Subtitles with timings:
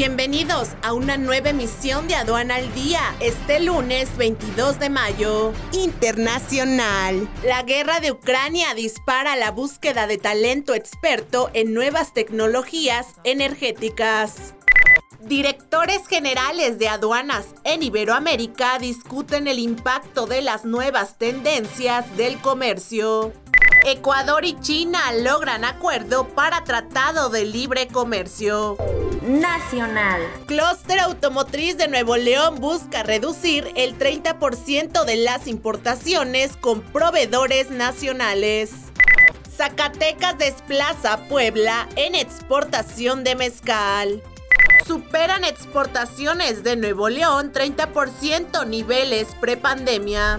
[0.00, 5.52] Bienvenidos a una nueva emisión de Aduana al Día, este lunes 22 de mayo.
[5.72, 7.28] Internacional.
[7.44, 14.54] La guerra de Ucrania dispara la búsqueda de talento experto en nuevas tecnologías energéticas.
[15.20, 23.34] Directores generales de aduanas en Iberoamérica discuten el impacto de las nuevas tendencias del comercio.
[23.84, 28.76] Ecuador y China logran acuerdo para tratado de libre comercio.
[29.22, 30.20] Nacional.
[30.46, 38.72] Clúster Automotriz de Nuevo León busca reducir el 30% de las importaciones con proveedores nacionales.
[39.56, 44.22] Zacatecas desplaza a Puebla en exportación de mezcal.
[44.86, 50.38] Superan exportaciones de Nuevo León 30% niveles prepandemia.